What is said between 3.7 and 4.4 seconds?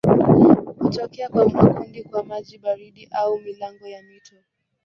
ya mito.